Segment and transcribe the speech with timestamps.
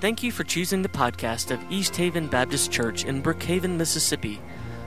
[0.00, 4.40] Thank you for choosing the podcast of East Haven Baptist Church in Brookhaven, Mississippi.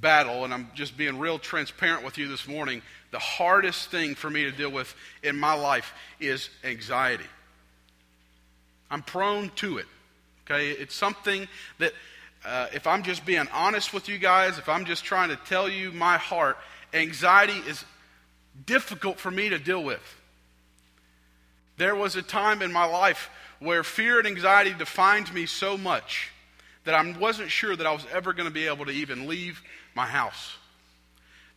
[0.00, 2.82] battle, and I'm just being real transparent with you this morning.
[3.10, 7.24] The hardest thing for me to deal with in my life is anxiety.
[8.90, 9.86] I'm prone to it.
[10.46, 11.92] Okay, it's something that,
[12.44, 15.68] uh, if I'm just being honest with you guys, if I'm just trying to tell
[15.68, 16.58] you my heart,
[16.92, 17.82] anxiety is
[18.66, 20.02] difficult for me to deal with.
[21.78, 26.30] There was a time in my life where fear and anxiety defined me so much
[26.84, 29.62] that I wasn't sure that I was ever going to be able to even leave
[29.94, 30.58] my house.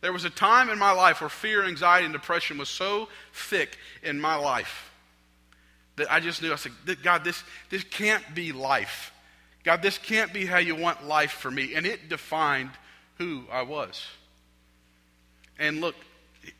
[0.00, 3.76] There was a time in my life where fear, anxiety, and depression was so thick
[4.02, 4.87] in my life
[5.98, 9.12] that I just knew, I said, God, this, this can't be life.
[9.64, 11.74] God, this can't be how you want life for me.
[11.74, 12.70] And it defined
[13.18, 14.04] who I was.
[15.58, 15.94] And look,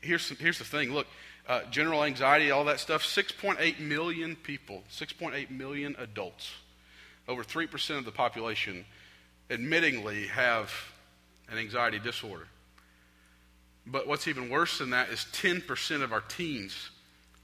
[0.00, 0.92] here's, here's the thing.
[0.92, 1.06] Look,
[1.48, 6.52] uh, general anxiety, all that stuff, 6.8 million people, 6.8 million adults,
[7.26, 8.84] over 3% of the population,
[9.48, 10.70] admittingly have
[11.50, 12.46] an anxiety disorder.
[13.86, 16.90] But what's even worse than that is 10% of our teens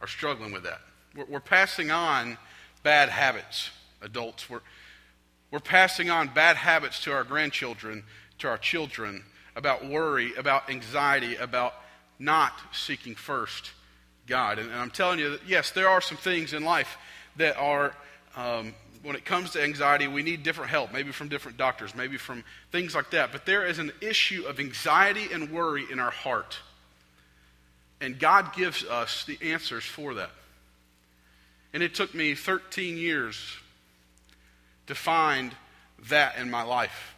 [0.02, 0.80] are struggling with that.
[1.16, 2.38] We're, we're passing on
[2.82, 3.70] bad habits,
[4.02, 4.48] adults.
[4.50, 4.60] We're,
[5.50, 8.04] we're passing on bad habits to our grandchildren,
[8.38, 9.24] to our children,
[9.56, 11.74] about worry, about anxiety, about
[12.18, 13.72] not seeking first
[14.26, 14.58] God.
[14.58, 16.96] And, and I'm telling you that, yes, there are some things in life
[17.36, 17.94] that are,
[18.36, 22.16] um, when it comes to anxiety, we need different help, maybe from different doctors, maybe
[22.16, 22.42] from
[22.72, 23.32] things like that.
[23.32, 26.58] But there is an issue of anxiety and worry in our heart.
[28.00, 30.30] And God gives us the answers for that.
[31.74, 33.58] And it took me 13 years
[34.86, 35.54] to find
[36.08, 37.14] that in my life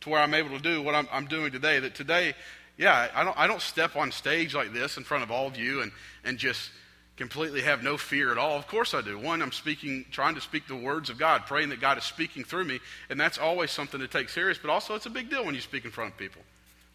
[0.00, 1.78] to where I'm able to do what I'm, I'm doing today.
[1.78, 2.34] That today,
[2.78, 5.58] yeah, I don't, I don't step on stage like this in front of all of
[5.58, 5.92] you and,
[6.24, 6.70] and just
[7.18, 8.56] completely have no fear at all.
[8.56, 9.18] Of course I do.
[9.18, 12.44] One, I'm speaking, trying to speak the words of God, praying that God is speaking
[12.44, 15.44] through me, and that's always something to take serious, but also it's a big deal
[15.44, 16.42] when you speak in front of people.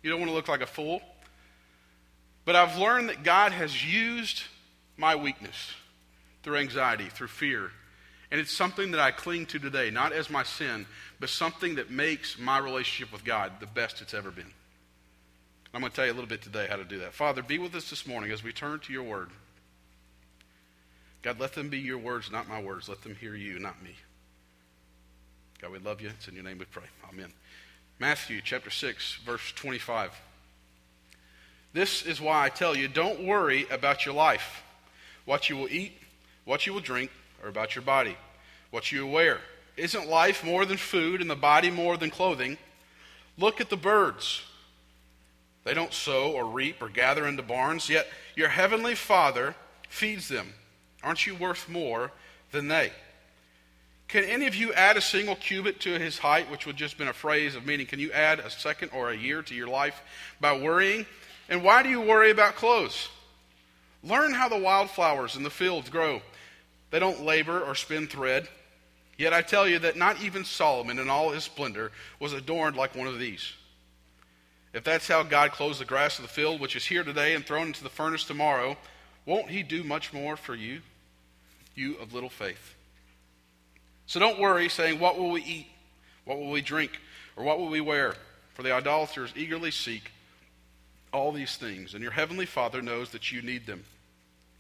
[0.02, 1.02] You don't want to look like a fool.
[2.44, 4.44] But I've learned that God has used
[4.98, 5.74] my weakness
[6.44, 7.72] through anxiety, through fear.
[8.32, 10.86] And it's something that I cling to today, not as my sin,
[11.20, 14.52] but something that makes my relationship with God the best it's ever been.
[15.74, 17.14] I'm going to tell you a little bit today how to do that.
[17.14, 19.30] Father, be with us this morning as we turn to your word.
[21.22, 22.90] God, let them be your words, not my words.
[22.90, 23.96] Let them hear you, not me.
[25.62, 26.10] God, we love you.
[26.10, 26.84] It's in your name we pray.
[27.10, 27.32] Amen.
[28.00, 30.12] Matthew chapter 6, verse 25.
[31.74, 34.64] This is why I tell you don't worry about your life,
[35.26, 36.01] what you will eat
[36.46, 37.12] what you will drink,
[37.44, 38.18] or about your body,
[38.70, 39.40] what you will wear.
[39.78, 42.58] Isn't life more than food and the body more than clothing?
[43.38, 44.44] Look at the birds.
[45.64, 49.56] They don't sow or reap or gather into barns, yet your heavenly Father
[49.90, 50.54] feeds them.
[51.04, 52.12] Aren't you worth more
[52.52, 52.92] than they?
[54.08, 57.08] Can any of you add a single cubit to his height, which would just been
[57.08, 60.02] a phrase of meaning, can you add a second or a year to your life
[60.42, 61.06] by worrying?
[61.48, 63.08] And why do you worry about clothes?
[64.04, 66.22] Learn how the wildflowers in the fields grow.
[66.92, 68.48] They don't labor or spin thread.
[69.18, 72.96] Yet I tell you that not even Solomon in all his splendor was adorned like
[72.96, 73.54] one of these.
[74.74, 77.46] If that's how God clothes the grass of the field, which is here today and
[77.46, 78.78] thrown into the furnace tomorrow,
[79.26, 80.82] won't he do much more for you,
[81.76, 82.76] you of little faith?
[84.06, 85.68] So don't worry, saying, What will we eat?
[86.26, 86.92] What will we drink?
[87.36, 88.16] Or what will we wear?
[88.54, 90.12] For the idolaters eagerly seek
[91.14, 93.84] all these things, and your heavenly Father knows that you need them.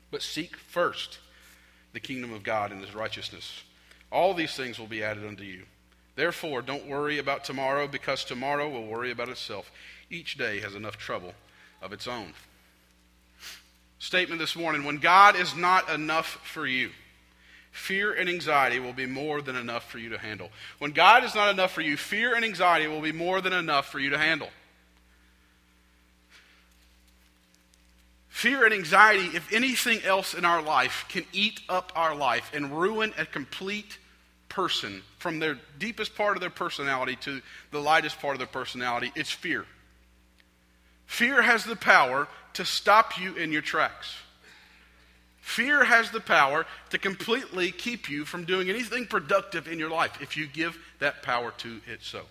[0.10, 1.20] But seek first
[1.94, 3.64] the kingdom of God and his righteousness.
[4.12, 5.64] All these things will be added unto you.
[6.16, 9.72] Therefore, don't worry about tomorrow because tomorrow will worry about itself.
[10.10, 11.34] Each day has enough trouble
[11.82, 12.34] of its own.
[14.00, 16.90] Statement this morning when God is not enough for you,
[17.72, 20.50] fear and anxiety will be more than enough for you to handle.
[20.80, 23.90] When God is not enough for you, fear and anxiety will be more than enough
[23.90, 24.50] for you to handle.
[28.42, 32.76] Fear and anxiety, if anything else in our life, can eat up our life and
[32.76, 34.00] ruin a complete
[34.50, 37.40] person from their deepest part of their personality to
[37.70, 39.12] the lightest part of their personality.
[39.16, 39.68] It's fear.
[41.06, 44.12] Fear has the power to stop you in your tracks.
[45.42, 50.18] Fear has the power to completely keep you from doing anything productive in your life
[50.20, 52.22] if you give that power to it so.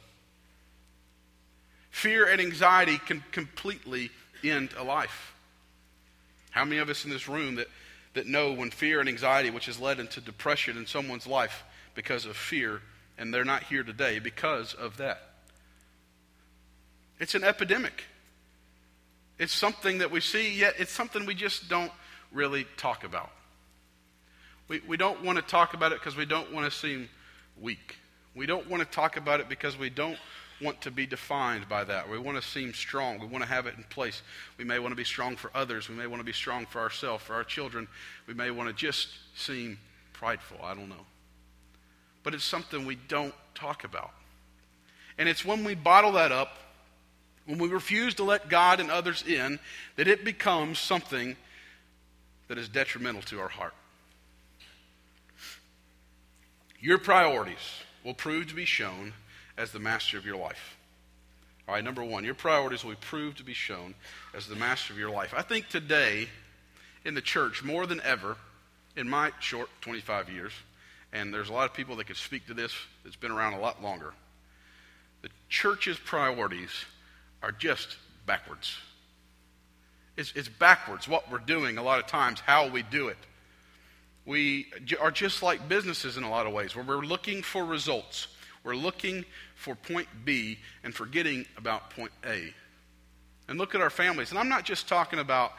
[1.92, 4.10] Fear and anxiety can completely
[4.42, 5.34] end a life.
[6.50, 7.69] How many of us in this room that,
[8.14, 11.64] that know when fear and anxiety, which has led into depression in someone's life
[11.94, 12.81] because of fear,
[13.19, 15.20] and they're not here today because of that?
[17.19, 18.05] It's an epidemic.
[19.38, 21.93] It's something that we see, yet it's something we just don't
[22.32, 23.31] really talk about.
[24.69, 27.08] We, we don't want to talk about it because we don't want to seem
[27.61, 27.96] weak.
[28.35, 30.19] We don't want to talk about it because we don't
[30.60, 32.08] want to be defined by that.
[32.08, 33.18] We want to seem strong.
[33.18, 34.22] We want to have it in place.
[34.58, 35.88] We may want to be strong for others.
[35.88, 37.88] We may want to be strong for ourselves, for our children.
[38.26, 39.78] We may want to just seem
[40.12, 40.58] prideful.
[40.62, 41.06] I don't know.
[42.22, 44.10] But it's something we don't talk about.
[45.18, 46.56] And it's when we bottle that up,
[47.46, 49.58] when we refuse to let God and others in,
[49.96, 51.36] that it becomes something
[52.48, 53.74] that is detrimental to our heart.
[56.80, 59.12] Your priorities will prove to be shown
[59.60, 60.78] as the master of your life.
[61.68, 63.94] All right, number one, your priorities will prove to be shown
[64.34, 65.34] as the master of your life.
[65.36, 66.28] I think today
[67.04, 68.36] in the church, more than ever,
[68.96, 70.52] in my short 25 years,
[71.12, 72.74] and there's a lot of people that could speak to this
[73.04, 74.14] that's been around a lot longer,
[75.22, 76.70] the church's priorities
[77.42, 78.78] are just backwards.
[80.16, 83.18] It's, it's backwards what we're doing a lot of times, how we do it.
[84.24, 88.28] We are just like businesses in a lot of ways, where we're looking for results.
[88.62, 89.24] We're looking
[89.60, 92.54] for point B and forgetting about point A.
[93.48, 94.30] And look at our families.
[94.30, 95.52] And I'm not just talking about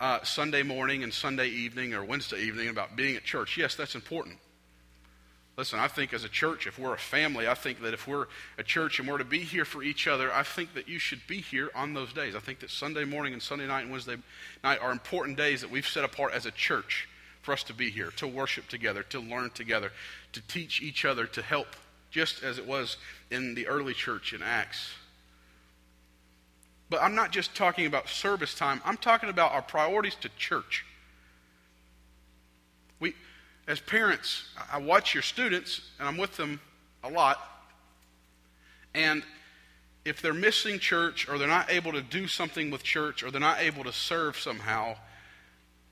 [0.00, 3.56] uh, Sunday morning and Sunday evening or Wednesday evening about being at church.
[3.56, 4.36] Yes, that's important.
[5.56, 8.26] Listen, I think as a church, if we're a family, I think that if we're
[8.58, 11.26] a church and we're to be here for each other, I think that you should
[11.26, 12.36] be here on those days.
[12.36, 14.18] I think that Sunday morning and Sunday night and Wednesday
[14.62, 17.08] night are important days that we've set apart as a church
[17.42, 19.90] for us to be here, to worship together, to learn together,
[20.32, 21.66] to teach each other, to help
[22.10, 22.96] just as it was
[23.30, 24.90] in the early church in Acts.
[26.90, 30.84] But I'm not just talking about service time, I'm talking about our priorities to church.
[33.00, 33.14] We,
[33.66, 36.60] as parents, I watch your students, and I'm with them
[37.04, 37.38] a lot.
[38.94, 39.22] And
[40.04, 43.40] if they're missing church, or they're not able to do something with church, or they're
[43.40, 44.96] not able to serve somehow,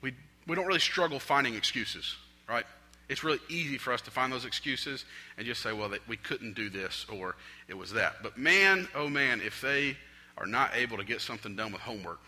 [0.01, 0.15] we,
[0.47, 2.17] we don't really struggle finding excuses,
[2.49, 2.65] right?
[3.09, 5.05] It's really easy for us to find those excuses
[5.37, 7.37] and just say, well, we couldn't do this or
[7.69, 8.23] it was that.
[8.23, 9.97] But man, oh man, if they
[10.37, 12.21] are not able to get something done with homework,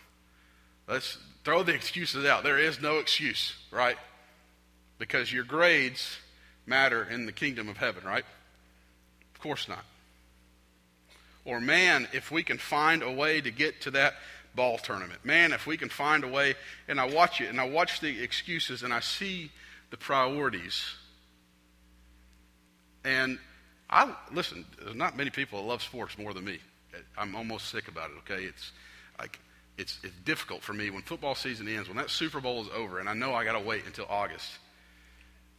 [0.87, 2.43] let's throw the excuses out.
[2.43, 3.97] There is no excuse, right?
[4.97, 6.17] Because your grades
[6.65, 8.25] matter in the kingdom of heaven, right?
[9.35, 9.83] Of course not.
[11.45, 14.13] Or, man, if we can find a way to get to that
[14.55, 15.23] ball tournament.
[15.23, 16.55] Man, if we can find a way,
[16.87, 19.51] and I watch it, and I watch the excuses, and I see
[19.89, 20.83] the priorities.
[23.03, 23.39] And
[23.89, 26.59] I listen, there's not many people that love sports more than me.
[27.17, 28.43] I'm almost sick about it, okay?
[28.43, 28.71] It's
[29.17, 29.39] like
[29.77, 32.99] it's it's difficult for me when football season ends, when that Super Bowl is over,
[32.99, 34.49] and I know I gotta wait until August.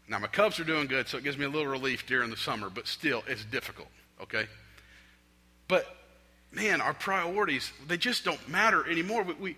[0.08, 2.36] Now my Cubs are doing good, so it gives me a little relief during the
[2.36, 3.88] summer, but still it's difficult,
[4.22, 4.46] okay?
[5.68, 5.86] But
[6.52, 9.22] man, our priorities, they just don't matter anymore.
[9.22, 9.56] We, we,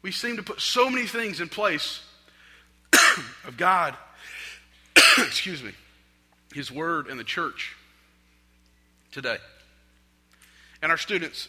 [0.00, 2.00] we seem to put so many things in place
[3.46, 3.96] of God,
[5.18, 5.72] excuse me,
[6.54, 7.76] His Word and the church
[9.10, 9.38] today.
[10.82, 11.48] And our students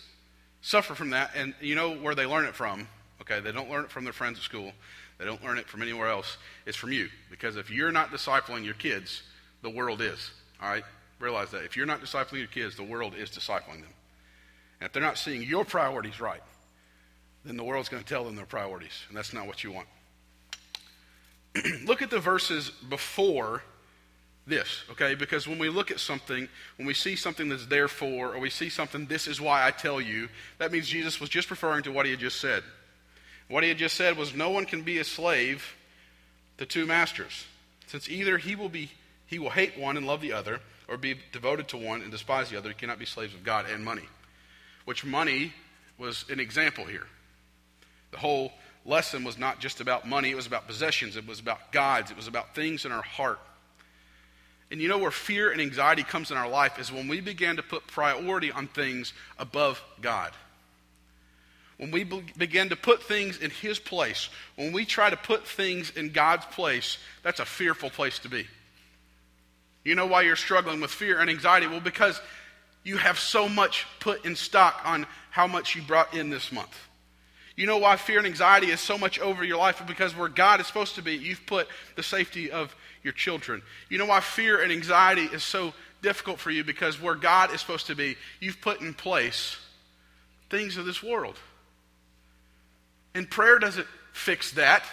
[0.61, 2.87] suffer from that, and you know where they learn it from.
[3.21, 4.71] Okay, they don't learn it from their friends at school.
[5.17, 6.37] They don't learn it from anywhere else.
[6.65, 7.09] It's from you.
[7.29, 9.23] Because if you're not discipling your kids,
[9.61, 10.31] the world is.
[10.61, 10.83] All right?
[11.19, 11.63] Realize that.
[11.63, 13.93] If you're not discipling your kids, the world is discipling them.
[14.79, 16.41] And if they're not seeing your priorities right,
[17.45, 19.03] then the world's going to tell them their priorities.
[19.07, 19.87] And that's not what you want.
[21.85, 23.61] look at the verses before
[24.45, 25.15] this, okay?
[25.15, 28.69] Because when we look at something, when we see something that's therefore, or we see
[28.69, 32.05] something, this is why I tell you, that means Jesus was just referring to what
[32.05, 32.63] he had just said.
[33.47, 35.75] What he had just said was, no one can be a slave
[36.57, 37.45] to two masters,
[37.87, 38.91] since either he will be
[39.25, 42.51] he will hate one and love the other, or be devoted to one and despise
[42.51, 42.69] the other.
[42.69, 44.03] He cannot be slaves of God and money,
[44.85, 45.53] which money
[45.97, 47.07] was an example here.
[48.11, 48.51] The whole
[48.85, 52.17] lesson was not just about money, it was about possessions, it was about gods, it
[52.17, 53.39] was about things in our heart.
[54.71, 57.57] And you know where fear and anxiety comes in our life is when we begin
[57.57, 60.31] to put priority on things above God.
[61.77, 65.47] When we be- begin to put things in His place, when we try to put
[65.47, 68.47] things in God's place, that's a fearful place to be.
[69.83, 71.67] You know why you're struggling with fear and anxiety?
[71.67, 72.21] Well, because
[72.83, 76.77] you have so much put in stock on how much you brought in this month.
[77.55, 79.81] You know why fear and anxiety is so much over your life?
[79.85, 83.61] Because where God is supposed to be, you've put the safety of your children.
[83.89, 86.63] You know why fear and anxiety is so difficult for you?
[86.63, 89.57] Because where God is supposed to be, you've put in place
[90.49, 91.35] things of this world.
[93.13, 94.83] And prayer doesn't fix that.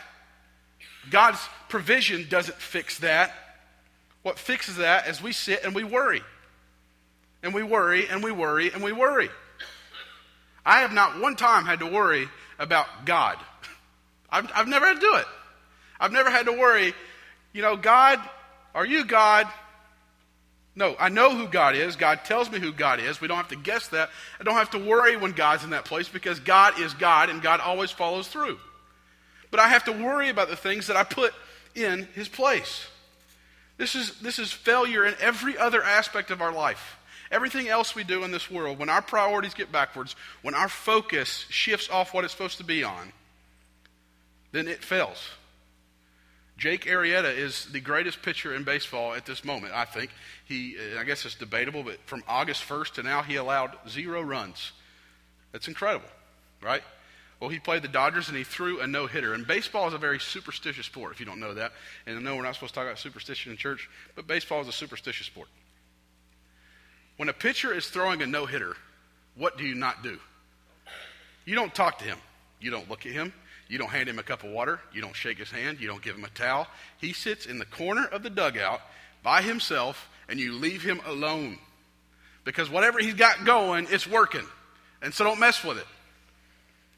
[1.08, 3.32] God's provision doesn't fix that.
[4.22, 6.22] What fixes that is we sit and we worry.
[7.42, 9.30] And we worry and we worry and we worry.
[10.64, 12.28] I have not one time had to worry
[12.60, 13.38] about God.
[14.30, 15.26] I've, I've never had to do it.
[15.98, 16.94] I've never had to worry,
[17.52, 18.20] you know, God,
[18.74, 19.48] are you God?
[20.76, 21.96] No, I know who God is.
[21.96, 23.20] God tells me who God is.
[23.20, 24.08] We don't have to guess that.
[24.38, 27.42] I don't have to worry when God's in that place because God is God and
[27.42, 28.58] God always follows through.
[29.50, 31.34] But I have to worry about the things that I put
[31.74, 32.86] in His place.
[33.78, 36.96] This is, this is failure in every other aspect of our life.
[37.30, 41.46] Everything else we do in this world, when our priorities get backwards, when our focus
[41.48, 43.12] shifts off what it's supposed to be on,
[44.52, 45.28] then it fails.
[46.60, 50.10] Jake Arrieta is the greatest pitcher in baseball at this moment, I think.
[50.44, 54.72] He, I guess it's debatable, but from August 1st to now, he allowed zero runs.
[55.52, 56.08] That's incredible,
[56.62, 56.82] right?
[57.40, 59.32] Well, he played the Dodgers and he threw a no hitter.
[59.32, 61.72] And baseball is a very superstitious sport, if you don't know that.
[62.06, 64.68] And I know we're not supposed to talk about superstition in church, but baseball is
[64.68, 65.48] a superstitious sport.
[67.20, 68.74] When a pitcher is throwing a no hitter,
[69.36, 70.18] what do you not do?
[71.44, 72.16] You don't talk to him,
[72.62, 73.34] you don't look at him,
[73.68, 76.00] you don't hand him a cup of water, you don't shake his hand, you don't
[76.00, 76.66] give him a towel.
[76.96, 78.80] He sits in the corner of the dugout
[79.22, 81.58] by himself and you leave him alone.
[82.44, 84.46] Because whatever he's got going, it's working.
[85.02, 85.86] And so don't mess with it.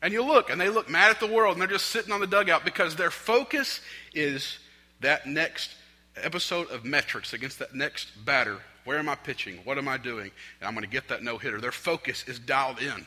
[0.02, 2.21] And you look, and they look mad at the world, and they're just sitting on
[2.21, 3.81] the dugout because their focus
[4.14, 4.61] is
[5.00, 5.75] that next
[6.17, 8.61] episode of metrics against that next batter.
[8.84, 9.60] Where am I pitching?
[9.64, 10.30] What am I doing?
[10.60, 11.60] And I'm going to get that no hitter.
[11.60, 13.06] Their focus is dialed in.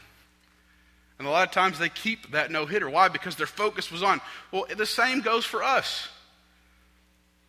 [1.17, 2.89] And a lot of times they keep that no hitter.
[2.89, 3.07] Why?
[3.07, 4.21] Because their focus was on.
[4.51, 6.07] Well, the same goes for us.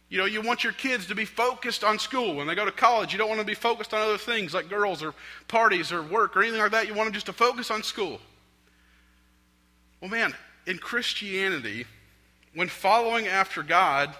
[0.08, 2.36] You know, you want your kids to be focused on school.
[2.36, 4.54] When they go to college, you don't want them to be focused on other things
[4.54, 5.14] like girls or
[5.48, 6.86] parties or work or anything like that.
[6.86, 8.20] You want them just to focus on school.
[10.00, 10.34] Well, man,
[10.66, 11.86] in Christianity,
[12.54, 14.14] when following after God,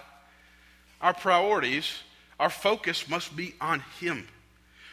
[0.99, 1.93] our priorities,
[2.39, 4.27] our focus must be on Him.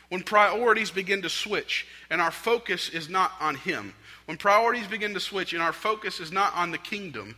[0.09, 3.95] When priorities begin to switch and our focus is not on Him,
[4.27, 7.37] when priorities begin to switch and our focus is not on the kingdom,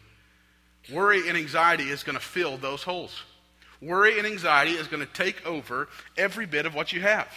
[0.93, 3.23] worry and anxiety is going to fill those holes.
[3.81, 7.29] Worry and anxiety is going to take over every bit of what you have.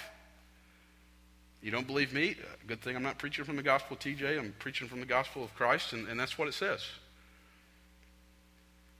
[1.61, 2.35] You don't believe me?
[2.67, 4.39] Good thing I'm not preaching from the gospel of TJ.
[4.39, 6.85] I'm preaching from the gospel of Christ, and, and that's what it says.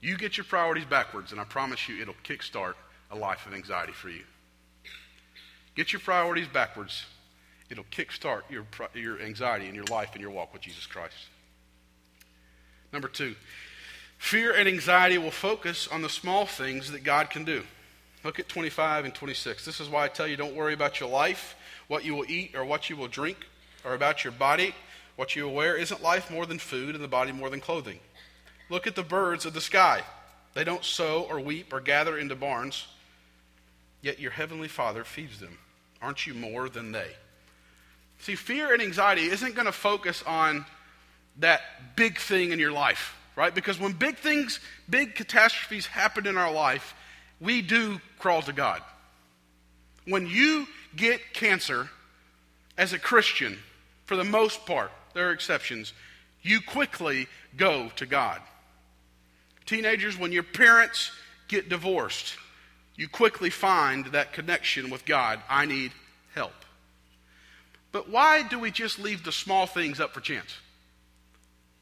[0.01, 2.73] You get your priorities backwards, and I promise you it'll kickstart
[3.11, 4.23] a life of anxiety for you.
[5.75, 7.05] Get your priorities backwards,
[7.69, 11.15] it'll kickstart your, your anxiety in your life and your walk with Jesus Christ.
[12.91, 13.35] Number two,
[14.17, 17.63] fear and anxiety will focus on the small things that God can do.
[18.23, 19.65] Look at 25 and 26.
[19.65, 21.55] This is why I tell you don't worry about your life
[21.89, 23.37] what you will eat or what you will drink,
[23.83, 24.73] or about your body,
[25.15, 25.75] what you will wear.
[25.75, 27.99] Isn't life more than food and the body more than clothing?
[28.69, 30.03] Look at the birds of the sky.
[30.53, 32.87] They don't sow or weep or gather into barns,
[34.01, 35.57] yet your heavenly Father feeds them.
[36.01, 37.11] Aren't you more than they?
[38.19, 40.65] See, fear and anxiety isn't going to focus on
[41.37, 41.61] that
[41.95, 43.53] big thing in your life, right?
[43.53, 46.93] Because when big things, big catastrophes happen in our life,
[47.39, 48.81] we do crawl to God.
[50.05, 51.89] When you get cancer
[52.77, 53.57] as a Christian,
[54.05, 55.93] for the most part, there are exceptions,
[56.41, 58.41] you quickly go to God.
[59.65, 61.11] Teenagers, when your parents
[61.47, 62.35] get divorced,
[62.99, 65.39] you quickly find that connection with God.
[65.47, 65.93] I need
[66.35, 66.51] help.
[67.93, 70.57] But why do we just leave the small things up for chance?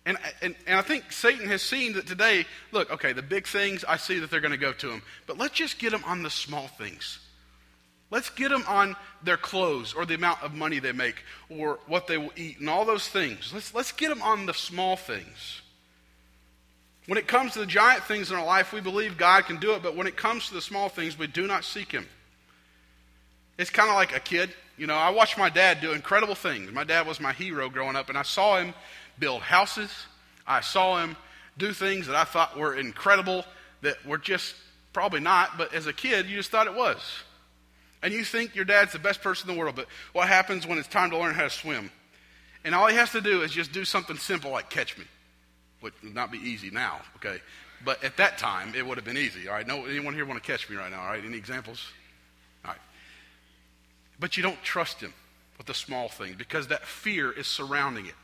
[0.05, 3.83] And, and, and I think Satan has seen that today, look, okay, the big things,
[3.83, 5.01] I see that they're going to go to him.
[5.25, 7.17] But let's just get them on the small things.
[8.11, 12.05] Let's get them on their clothes or the amount of money they make or what
[12.05, 13.51] they will eat and all those things.
[13.51, 15.61] Let's, let's get them on the small things.
[17.07, 19.73] When it comes to the giant things in our life, we believe God can do
[19.73, 22.05] it, but when it comes to the small things, we do not seek Him.
[23.57, 24.53] It's kind of like a kid.
[24.77, 26.71] You know, I watched my dad do incredible things.
[26.71, 28.73] My dad was my hero growing up, and I saw him
[29.17, 29.91] build houses.
[30.45, 31.15] I saw him
[31.57, 33.43] do things that I thought were incredible
[33.81, 34.53] that were just
[34.93, 36.97] probably not, but as a kid, you just thought it was.
[38.03, 40.77] And you think your dad's the best person in the world, but what happens when
[40.77, 41.89] it's time to learn how to swim?
[42.63, 45.05] And all he has to do is just do something simple like catch me,
[45.87, 47.41] which would not be easy now, okay?
[47.85, 49.65] But at that time, it would have been easy, all right?
[49.65, 51.23] No, anyone here want to catch me right now, all right?
[51.23, 51.85] Any examples?
[52.65, 52.81] All right.
[54.19, 55.13] But you don't trust him
[55.57, 58.15] with the small things because that fear is surrounding it.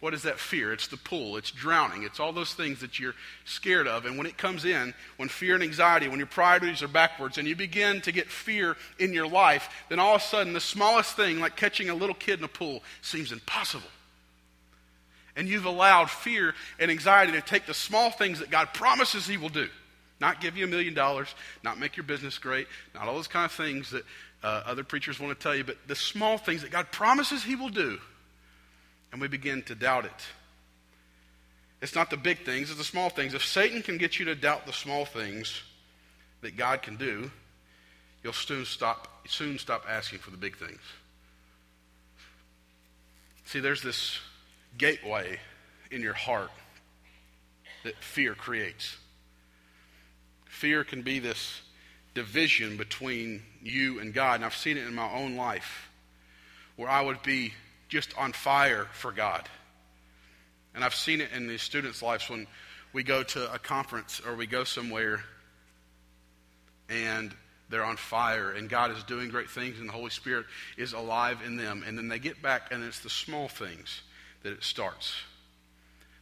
[0.00, 0.74] What is that fear?
[0.74, 3.14] It's the pull, it's drowning, it's all those things that you're
[3.46, 4.04] scared of.
[4.04, 7.48] And when it comes in, when fear and anxiety, when your priorities are backwards, and
[7.48, 11.16] you begin to get fear in your life, then all of a sudden the smallest
[11.16, 13.88] thing, like catching a little kid in a pool, seems impossible.
[15.36, 19.36] And you've allowed fear and anxiety to take the small things that God promises He
[19.36, 19.68] will do.
[20.18, 23.44] Not give you a million dollars, not make your business great, not all those kind
[23.44, 24.04] of things that
[24.42, 27.54] uh, other preachers want to tell you, but the small things that God promises He
[27.54, 27.98] will do
[29.12, 30.26] and we begin to doubt it.
[31.80, 33.34] It's not the big things, it's the small things.
[33.34, 35.62] If Satan can get you to doubt the small things
[36.40, 37.30] that God can do,
[38.22, 40.80] you'll soon stop, soon stop asking for the big things.
[43.44, 44.18] See, there's this
[44.78, 45.38] gateway
[45.90, 46.50] in your heart
[47.84, 48.96] that fear creates.
[50.46, 51.60] Fear can be this
[52.14, 54.36] division between you and God.
[54.36, 55.90] And I've seen it in my own life
[56.76, 57.52] where I would be
[57.88, 59.48] just on fire for God.
[60.74, 62.46] And I've seen it in the students' lives when
[62.92, 65.22] we go to a conference or we go somewhere
[66.88, 67.34] and
[67.68, 71.38] they're on fire and God is doing great things and the Holy Spirit is alive
[71.44, 71.84] in them.
[71.86, 74.02] And then they get back and it's the small things
[74.46, 75.14] that it starts.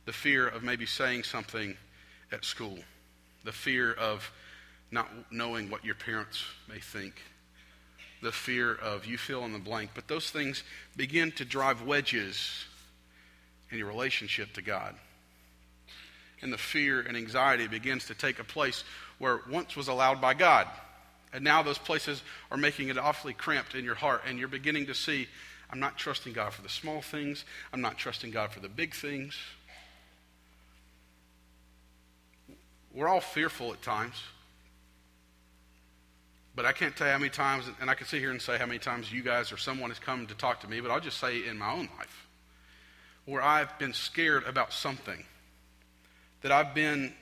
[0.07, 1.77] The fear of maybe saying something
[2.33, 2.79] at school,
[3.45, 4.33] the fear of
[4.91, 7.15] not knowing what your parents may think
[8.25, 10.65] the fear of you fill in the blank, but those things
[10.97, 12.65] begin to drive wedges
[13.71, 14.95] in your relationship to God.
[16.41, 18.83] And the fear and anxiety begins to take a place
[19.19, 20.67] where once was allowed by God.
[21.35, 24.87] And now those places are making it awfully cramped in your heart, and you're beginning
[24.87, 25.29] to see,
[25.71, 28.95] I'm not trusting God for the small things, I'm not trusting God for the big
[28.95, 29.37] things.
[32.93, 34.15] We're all fearful at times.
[36.57, 38.59] But I can't tell you how many times, and I can sit here and say
[38.59, 41.01] how many times you guys or someone has come to talk to me, but I'll
[41.01, 42.29] just say in my own life
[43.25, 45.25] where I've been scared about something,
[46.43, 47.13] that I've been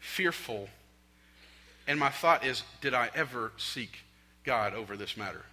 [0.00, 0.68] fearful,
[1.86, 4.00] and my thought is, did I ever seek
[4.44, 5.44] God over this matter?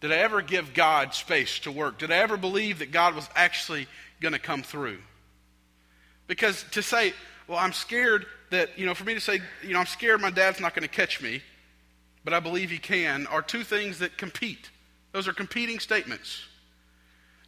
[0.00, 1.98] Did I ever give God space to work?
[1.98, 3.86] Did I ever believe that God was actually
[4.20, 4.98] going to come through?
[6.26, 7.14] Because to say,
[7.48, 10.30] well, I'm scared that, you know, for me to say, you know, I'm scared my
[10.30, 11.42] dad's not going to catch me,
[12.24, 14.70] but I believe he can, are two things that compete.
[15.12, 16.42] Those are competing statements.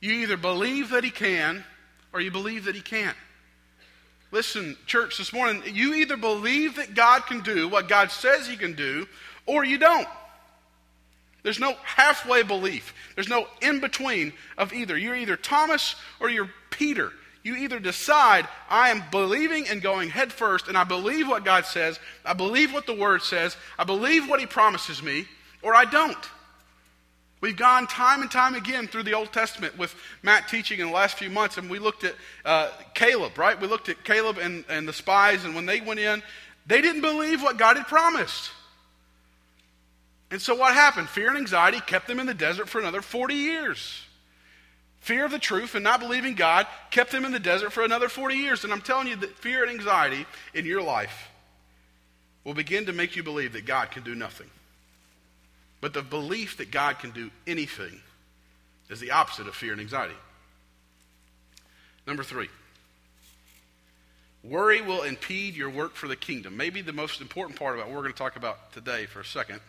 [0.01, 1.65] You either believe that he can
[2.13, 3.17] or you believe that he can't.
[4.31, 8.57] Listen, church, this morning, you either believe that God can do what God says he
[8.57, 9.07] can do
[9.47, 10.09] or you don't.
[11.42, 12.94] There's no halfway belief.
[13.14, 14.96] There's no in between of either.
[14.96, 17.12] You're either Thomas or you're Peter.
[17.42, 21.64] You either decide, I am believing and going head first, and I believe what God
[21.64, 25.27] says, I believe what the Word says, I believe what He promises me,
[25.62, 26.18] or I don't.
[27.40, 30.92] We've gone time and time again through the Old Testament with Matt teaching in the
[30.92, 33.59] last few months, and we looked at uh, Caleb, right?
[33.59, 36.22] We looked at Caleb and, and the spies, and when they went in,
[36.66, 38.51] they didn't believe what God had promised.
[40.31, 41.09] And so what happened?
[41.09, 44.03] Fear and anxiety kept them in the desert for another 40 years.
[45.01, 48.09] Fear of the truth and not believing God kept them in the desert for another
[48.09, 48.64] 40 years.
[48.64, 51.29] And I'm telling you that fear and anxiety in your life
[52.45, 54.49] will begin to make you believe that God can do nothing.
[55.81, 58.01] But the belief that God can do anything
[58.91, 60.14] is the opposite of fear and anxiety.
[62.07, 62.49] Number three,
[64.43, 66.57] worry will impede your work for the kingdom.
[66.57, 69.25] Maybe the most important part about what we're going to talk about today for a
[69.25, 69.61] second.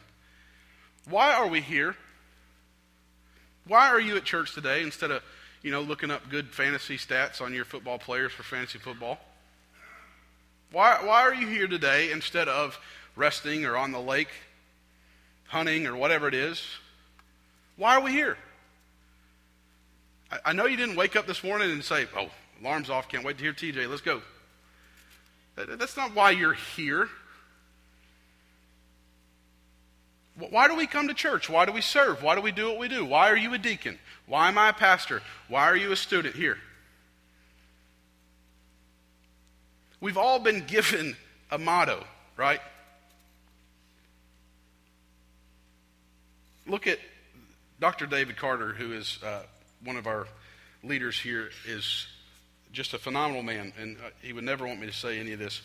[1.07, 1.95] Why are we here?
[3.67, 5.21] Why are you at church today instead of,
[5.61, 9.19] you know, looking up good fantasy stats on your football players for fantasy football?
[10.71, 12.79] Why, why are you here today instead of
[13.15, 14.29] resting or on the lake,
[15.47, 16.63] hunting or whatever it is?
[17.75, 18.37] Why are we here?
[20.31, 22.29] I, I know you didn't wake up this morning and say, oh,
[22.61, 24.21] alarm's off, can't wait to hear TJ, let's go.
[25.55, 27.09] That, that's not why you're here.
[30.39, 31.49] Why do we come to church?
[31.49, 32.23] Why do we serve?
[32.23, 33.03] Why do we do what we do?
[33.03, 33.99] Why are you a deacon?
[34.25, 35.21] Why am I a pastor?
[35.47, 36.57] Why are you a student here?
[39.99, 41.17] We've all been given
[41.51, 42.05] a motto,
[42.37, 42.61] right?
[46.69, 46.99] look at
[47.79, 48.05] Dr.
[48.05, 49.41] David Carter, who is uh,
[49.83, 50.27] one of our
[50.83, 52.07] leaders here, is
[52.71, 55.39] just a phenomenal man, and uh, he would never want me to say any of
[55.39, 55.61] this,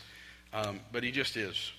[0.53, 1.71] um, but he just is.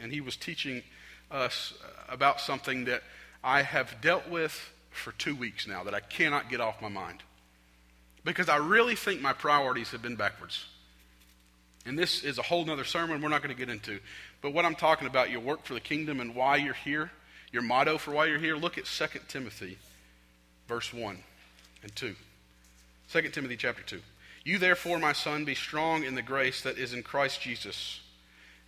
[0.00, 0.82] And he was teaching
[1.30, 1.72] us
[2.08, 3.02] about something that
[3.42, 7.22] I have dealt with for two weeks now that I cannot get off my mind.
[8.24, 10.64] Because I really think my priorities have been backwards.
[11.86, 14.00] And this is a whole other sermon we're not going to get into.
[14.40, 17.10] But what I'm talking about, your work for the kingdom and why you're here,
[17.52, 19.78] your motto for why you're here, look at 2 Timothy,
[20.66, 21.18] verse 1
[21.82, 22.14] and 2.
[23.12, 24.00] 2 Timothy chapter 2.
[24.44, 28.00] You therefore, my son, be strong in the grace that is in Christ Jesus.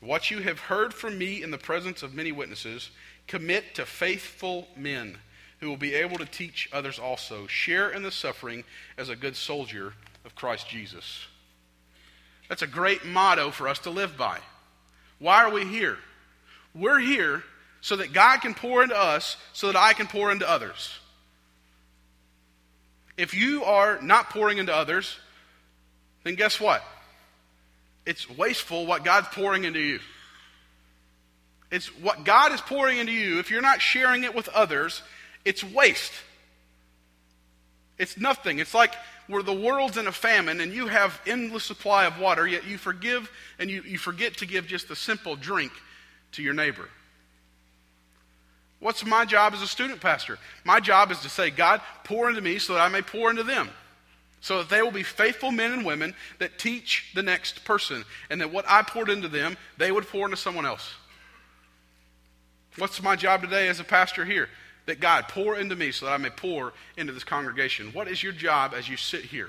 [0.01, 2.91] What you have heard from me in the presence of many witnesses,
[3.27, 5.19] commit to faithful men
[5.61, 7.47] who will be able to teach others also.
[7.47, 8.65] Share in the suffering
[8.99, 11.27] as a good soldier of Christ Jesus.
[12.49, 14.39] That's a great motto for us to live by.
[15.19, 15.99] Why are we here?
[16.75, 17.43] We're here
[17.81, 20.99] so that God can pour into us, so that I can pour into others.
[23.17, 25.17] If you are not pouring into others,
[26.25, 26.83] then guess what?
[28.07, 29.99] It's wasteful what God's pouring into you.
[31.71, 33.40] It's what God is pouring into you.
[33.40, 35.03] If you're not sharing it with others,
[35.45, 36.12] it's waste.
[37.99, 38.61] It's nothing.
[38.61, 38.95] It's like
[39.27, 42.79] where the world's in a famine and you have endless supply of water, yet you
[42.79, 45.73] forgive and you, you forget to give just a simple drink
[46.33, 46.88] to your neighbor.
[48.79, 50.38] What's my job as a student pastor?
[50.62, 53.42] My job is to say, God, pour into me so that I may pour into
[53.42, 53.71] them.
[54.40, 58.05] So that they will be faithful men and women that teach the next person.
[58.31, 60.94] And that what I poured into them, they would pour into someone else.
[62.79, 64.49] What's my job today as a pastor here?
[64.85, 67.92] That God pour into me so that I may pour into this congregation.
[67.92, 69.49] What is your job as you sit here?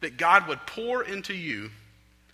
[0.00, 1.70] That God would pour into you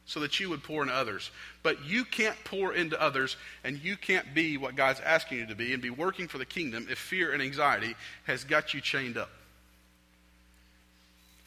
[0.06, 1.30] so that you would pour into others.
[1.62, 5.54] But you can't pour into others and you can't be what God's asking you to
[5.54, 9.18] be and be working for the kingdom if fear and anxiety has got you chained
[9.18, 9.30] up.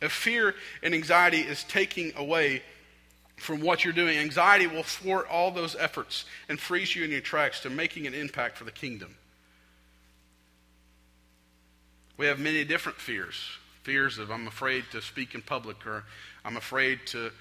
[0.02, 2.64] If fear and anxiety is taking away
[3.38, 7.22] from what you're doing, anxiety will thwart all those efforts and freeze you in your
[7.22, 9.16] tracks to making an impact for the kingdom.
[12.18, 13.36] We have many different fears
[13.84, 16.04] fears of I'm afraid to speak in public or
[16.46, 17.32] I'm afraid to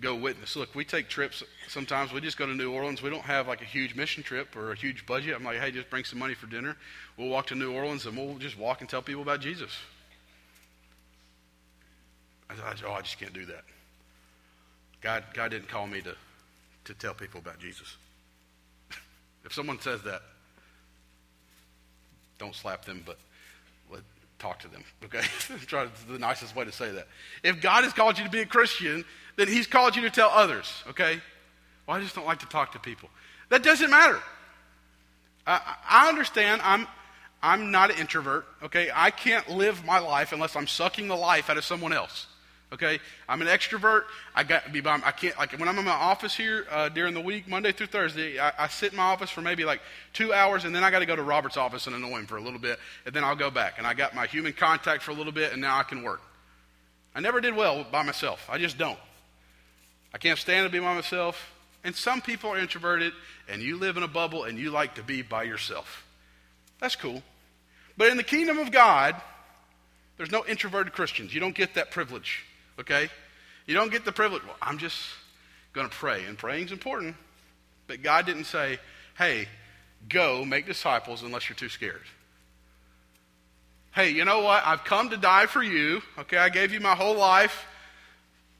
[0.00, 0.56] go witness.
[0.56, 1.42] Look, we take trips.
[1.68, 3.00] Sometimes we just go to New Orleans.
[3.00, 5.36] We don't have like a huge mission trip or a huge budget.
[5.36, 6.76] I'm like, hey, just bring some money for dinner.
[7.16, 9.70] We'll walk to New Orleans and we'll just walk and tell people about Jesus.
[12.64, 13.64] I said, oh, I just can't do that.
[15.00, 16.14] God, God didn't call me to,
[16.84, 17.96] to tell people about Jesus.
[19.44, 20.22] if someone says that,
[22.38, 23.18] don't slap them, but
[23.90, 24.00] let,
[24.38, 25.20] talk to them, okay?
[25.66, 27.06] Try the nicest way to say that.
[27.42, 29.04] If God has called you to be a Christian,
[29.36, 31.20] then He's called you to tell others, okay?
[31.86, 33.08] Well, I just don't like to talk to people.
[33.50, 34.20] That doesn't matter.
[35.46, 36.86] I, I understand I'm,
[37.42, 38.90] I'm not an introvert, okay?
[38.94, 42.26] I can't live my life unless I'm sucking the life out of someone else.
[42.74, 44.02] Okay, I'm an extrovert.
[44.34, 45.00] I got to be by.
[45.04, 47.86] I can't like when I'm in my office here uh, during the week, Monday through
[47.86, 48.40] Thursday.
[48.40, 49.80] I, I, sit in my office for maybe like
[50.12, 52.36] two hours, and then I got to go to Robert's office and annoy him for
[52.36, 53.74] a little bit, and then I'll go back.
[53.78, 56.20] And I got my human contact for a little bit, and now I can work.
[57.14, 58.44] I never did well by myself.
[58.50, 58.98] I just don't.
[60.12, 61.52] I can't stand to be by myself.
[61.84, 63.12] And some people are introverted,
[63.48, 66.04] and you live in a bubble, and you like to be by yourself.
[66.80, 67.22] That's cool.
[67.96, 69.14] But in the kingdom of God,
[70.16, 71.32] there's no introverted Christians.
[71.32, 72.44] You don't get that privilege
[72.80, 73.08] okay?
[73.66, 74.44] You don't get the privilege.
[74.44, 74.98] Well, I'm just
[75.72, 77.16] going to pray, and praying's important.
[77.86, 78.78] But God didn't say,
[79.18, 79.48] hey,
[80.08, 82.02] go make disciples unless you're too scared.
[83.92, 84.66] Hey, you know what?
[84.66, 86.02] I've come to die for you.
[86.18, 87.66] Okay, I gave you my whole life.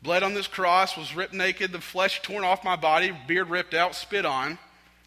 [0.03, 3.73] Bled on this cross, was ripped naked, the flesh torn off my body, beard ripped
[3.73, 4.59] out, spit on.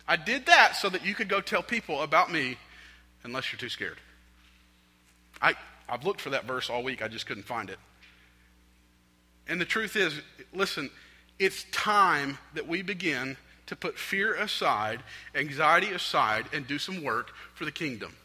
[0.07, 2.57] I did that so that you could go tell people about me
[3.23, 3.97] unless you're too scared.
[5.41, 5.53] I,
[5.87, 7.77] I've looked for that verse all week, I just couldn't find it.
[9.47, 10.13] And the truth is,
[10.53, 10.89] listen,
[11.39, 15.03] it's time that we begin to put fear aside,
[15.35, 18.15] anxiety aside, and do some work for the kingdom.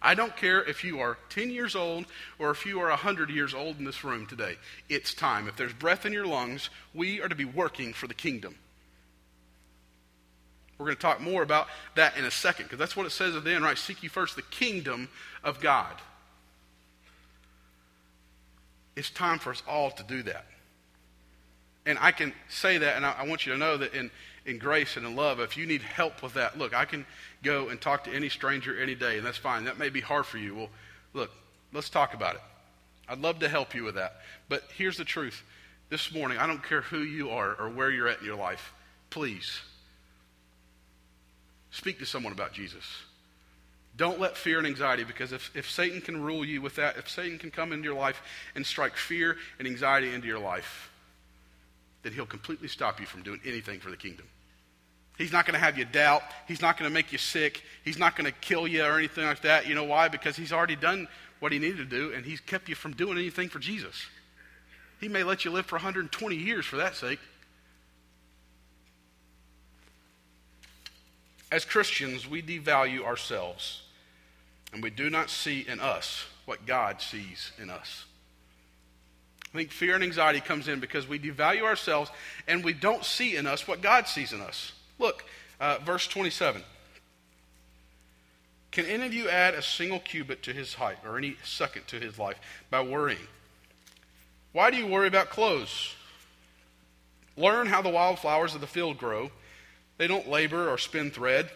[0.00, 2.04] I don't care if you are 10 years old
[2.38, 4.56] or if you are 100 years old in this room today.
[4.90, 5.48] It's time.
[5.48, 8.54] If there's breath in your lungs, we are to be working for the kingdom.
[10.76, 13.34] We're going to talk more about that in a second because that's what it says
[13.34, 13.78] at the end, right?
[13.78, 15.08] Seek ye first the kingdom
[15.42, 15.94] of God.
[18.96, 20.46] It's time for us all to do that.
[21.86, 24.10] And I can say that, and I, I, want you to know that in,
[24.46, 27.04] in grace and in love, if you need help with that, look, I can
[27.42, 29.64] go and talk to any stranger any day, and that's fine.
[29.64, 30.54] That may be hard for you.
[30.54, 30.68] Well,
[31.12, 31.30] look,
[31.72, 32.40] let's talk about it.
[33.06, 34.20] I'd love to help you with that.
[34.48, 35.42] But here's the truth.
[35.90, 38.72] This morning, I don't care who you are or where you're at in your life,
[39.10, 39.60] please
[41.70, 42.84] speak to someone about Jesus.
[43.96, 47.08] Don't let fear and anxiety, because if, if Satan can rule you with that, if
[47.08, 48.20] Satan can come into your life
[48.54, 50.90] and strike fear and anxiety into your life,
[52.02, 54.26] then he'll completely stop you from doing anything for the kingdom.
[55.16, 56.22] He's not going to have you doubt.
[56.48, 57.62] He's not going to make you sick.
[57.84, 59.68] He's not going to kill you or anything like that.
[59.68, 60.08] You know why?
[60.08, 61.06] Because he's already done
[61.38, 64.06] what he needed to do, and he's kept you from doing anything for Jesus.
[65.00, 67.20] He may let you live for 120 years for that sake.
[71.52, 73.82] As Christians, we devalue ourselves,
[74.74, 78.04] and we do not see in us what God sees in us.
[79.54, 82.10] I think fear and anxiety comes in because we devalue ourselves
[82.48, 84.72] and we don't see in us what God sees in us.
[84.98, 85.24] Look,
[85.60, 86.60] uh, verse 27.
[88.72, 92.00] Can any of you add a single cubit to his height or any second to
[92.00, 92.36] his life
[92.68, 93.28] by worrying?
[94.52, 95.94] Why do you worry about clothes?
[97.36, 99.30] Learn how the wildflowers of the field grow.
[99.98, 101.48] They don't labor or spin thread.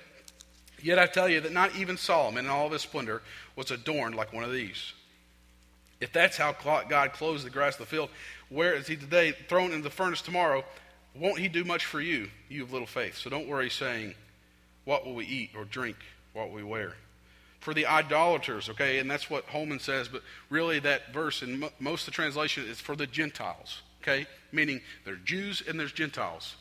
[0.83, 3.23] Yet I tell you that not even Solomon in all of his splendor
[3.57, 4.93] was adorned like one of these.
[6.01, 8.11] If that's how God clothes the grass of the field,
[8.49, 10.65] where is he today thrown into the furnace tomorrow?
[11.15, 13.17] Won't he do much for you, you of little faith?
[13.17, 14.15] So don't worry saying,
[14.85, 15.97] What will we eat or drink?
[16.33, 16.95] What will we wear?
[17.59, 22.03] For the idolaters, okay, and that's what Holman says, but really that verse in most
[22.03, 24.27] of the translation is for the Gentiles, okay?
[24.53, 26.55] Meaning there's Jews and there's Gentiles.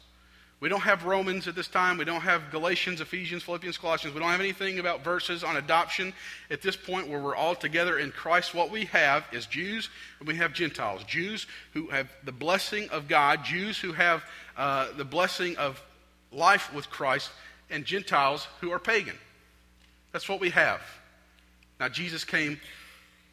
[0.60, 1.98] We don't have Romans at this time.
[1.98, 4.16] We don't have Galatians, Ephesians, Philippians, Colossians.
[4.16, 6.14] We don't have anything about verses on adoption
[6.50, 8.56] at this point where we're all together in Christ.
[8.56, 11.04] What we have is Jews and we have Gentiles.
[11.04, 14.24] Jews who have the blessing of God, Jews who have
[14.58, 15.82] uh, the blessing of
[16.32, 17.30] life with Christ,
[17.70, 19.16] and Gentiles who are pagan.
[20.12, 20.82] That's what we have.
[21.80, 22.60] Now, Jesus came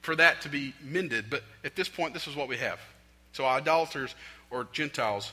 [0.03, 2.79] for that to be mended, but at this point, this is what we have.
[3.33, 4.15] So, idolaters
[4.51, 5.33] or Gentiles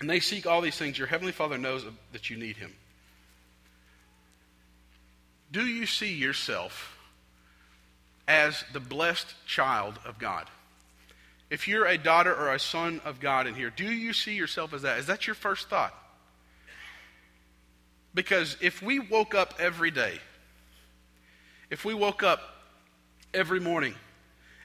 [0.00, 0.98] and they seek all these things.
[0.98, 2.72] Your Heavenly Father knows that you need Him.
[5.50, 6.98] Do you see yourself
[8.26, 10.48] as the blessed child of God?
[11.50, 14.72] If you're a daughter or a son of God in here, do you see yourself
[14.72, 14.98] as that?
[14.98, 15.94] Is that your first thought?
[18.14, 20.18] Because if we woke up every day,
[21.70, 22.40] if we woke up
[23.32, 23.94] every morning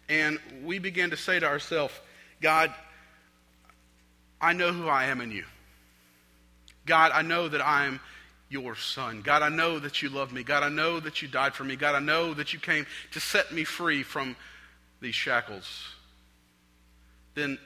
[0.08, 1.94] and we began to say to ourselves,
[2.42, 2.74] God,
[4.42, 5.46] I know who I am in you.
[6.86, 8.00] God, I know that I am
[8.50, 9.22] your son.
[9.22, 10.44] God, I know that you love me.
[10.44, 11.76] God, I know that you died for me.
[11.76, 14.36] God, I know that you came to set me free from
[15.02, 15.88] these shackles.
[17.36, 17.60] Then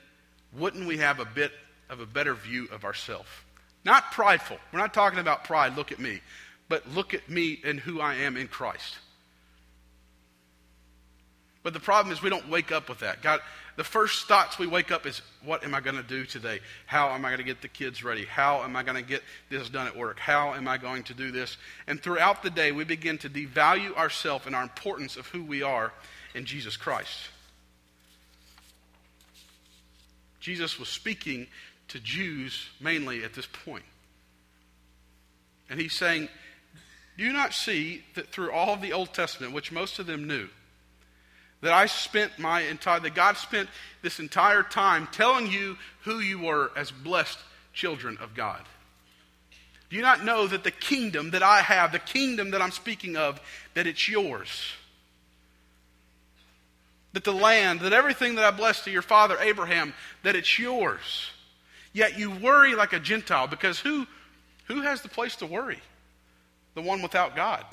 [0.57, 1.51] wouldn't we have a bit
[1.89, 3.29] of a better view of ourselves?
[3.85, 4.57] Not prideful.
[4.71, 6.21] We're not talking about pride, look at me,
[6.69, 8.97] but look at me and who I am in Christ.
[11.63, 13.21] But the problem is we don't wake up with that.
[13.21, 13.39] God,
[13.75, 16.59] the first thoughts we wake up is, what am I going to do today?
[16.85, 18.25] How am I going to get the kids ready?
[18.25, 20.19] How am I going to get this done at work?
[20.19, 21.57] How am I going to do this?
[21.87, 25.63] And throughout the day, we begin to devalue ourselves and our importance of who we
[25.63, 25.91] are
[26.35, 27.29] in Jesus Christ.
[30.39, 31.47] Jesus was speaking
[31.87, 33.85] to Jews mainly at this point.
[35.69, 36.29] And he's saying,
[37.17, 40.27] Do you not see that through all of the Old Testament, which most of them
[40.27, 40.49] knew,
[41.63, 43.69] that I spent my entire, that God spent
[44.01, 47.39] this entire time telling you who you were as blessed
[47.71, 48.61] children of God.
[49.89, 53.15] Do you not know that the kingdom that I have, the kingdom that I'm speaking
[53.15, 53.39] of,
[53.75, 54.73] that it's yours?
[57.13, 61.29] That the land, that everything that I blessed to your father Abraham, that it's yours.
[61.93, 64.05] Yet you worry like a Gentile because who,
[64.65, 65.79] who has the place to worry?
[66.75, 67.63] The one without God.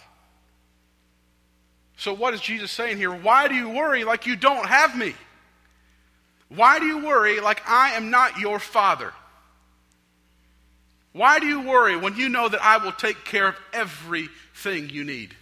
[2.01, 3.13] So, what is Jesus saying here?
[3.13, 5.13] Why do you worry like you don't have me?
[6.49, 9.13] Why do you worry like I am not your father?
[11.13, 15.05] Why do you worry when you know that I will take care of everything you
[15.05, 15.37] need?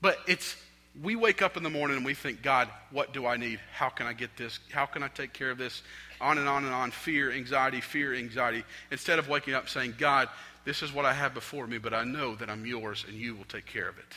[0.00, 0.56] But it's,
[1.00, 3.60] we wake up in the morning and we think, God, what do I need?
[3.72, 4.58] How can I get this?
[4.72, 5.84] How can I take care of this?
[6.20, 6.90] On and on and on.
[6.90, 8.64] Fear, anxiety, fear, anxiety.
[8.90, 10.28] Instead of waking up saying, God,
[10.64, 13.36] this is what I have before me, but I know that I'm yours and you
[13.36, 14.16] will take care of it.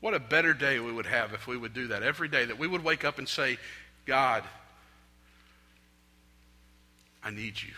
[0.00, 2.58] What a better day we would have if we would do that every day, that
[2.58, 3.58] we would wake up and say,
[4.06, 4.44] God,
[7.22, 7.72] I need you.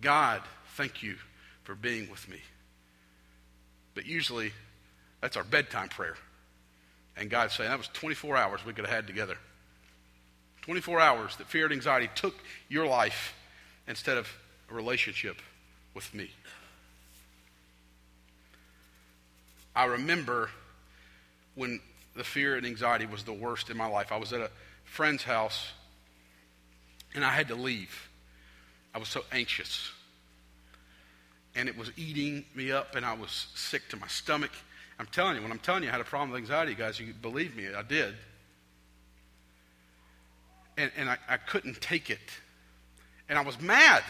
[0.00, 0.42] God,
[0.76, 1.16] thank you
[1.64, 2.38] for being with me.
[3.94, 4.52] But usually,
[5.20, 6.16] that's our bedtime prayer.
[7.16, 9.36] And God's saying, that was 24 hours we could have had together.
[10.62, 12.34] 24 hours that fear and anxiety took
[12.68, 13.34] your life
[13.86, 14.26] instead of
[14.70, 15.36] a relationship
[15.92, 16.30] with me.
[19.76, 20.50] I remember
[21.54, 21.80] when
[22.16, 24.12] the fear and anxiety was the worst in my life.
[24.12, 24.50] I was at a
[24.84, 25.72] friend's house
[27.14, 28.08] and I had to leave.
[28.94, 29.90] I was so anxious.
[31.54, 34.50] and it was eating me up, and I was sick to my stomach.
[34.98, 37.12] I'm telling you, when I'm telling you I had a problem with anxiety, guys, you
[37.14, 38.14] believe me, I did.
[40.76, 42.18] And, and I, I couldn't take it.
[43.28, 44.02] And I was mad.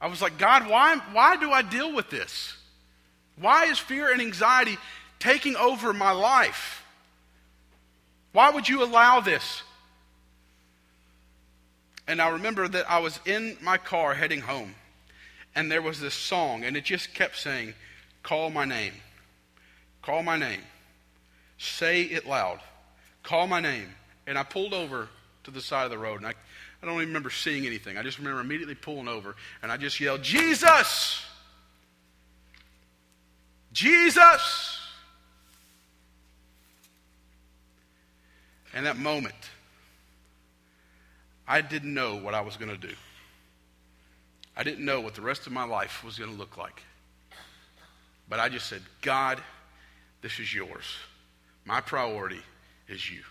[0.00, 2.56] I was like, God, why, why do I deal with this?
[3.38, 4.78] Why is fear and anxiety
[5.22, 6.84] taking over my life?
[8.32, 9.62] Why would you allow this?
[12.08, 14.74] And I remember that I was in my car heading home,
[15.54, 17.74] and there was this song, and it just kept saying,
[18.24, 18.94] Call my name.
[20.02, 20.60] Call my name.
[21.56, 22.58] Say it loud.
[23.22, 23.88] Call my name.
[24.26, 25.08] And I pulled over
[25.44, 26.30] to the side of the road, and I,
[26.82, 27.96] I don't even remember seeing anything.
[27.96, 31.22] I just remember immediately pulling over, and I just yelled, Jesus!
[33.72, 34.81] Jesus!
[38.74, 39.34] And that moment,
[41.46, 42.94] I didn't know what I was going to do.
[44.56, 46.82] I didn't know what the rest of my life was going to look like.
[48.28, 49.40] But I just said, God,
[50.20, 50.84] this is yours.
[51.64, 52.40] My priority
[52.88, 53.22] is you.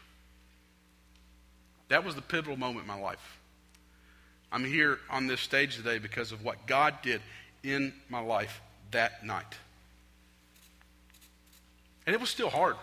[1.89, 3.39] That was the pivotal moment in my life.
[4.51, 7.21] I'm here on this stage today because of what God did
[7.63, 9.55] in my life that night.
[12.05, 12.75] And it was still hard.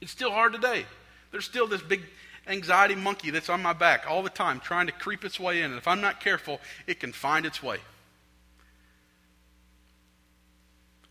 [0.00, 0.84] It's still hard today.
[1.30, 2.02] There's still this big
[2.46, 5.70] anxiety monkey that's on my back all the time trying to creep its way in.
[5.70, 7.78] And if I'm not careful, it can find its way.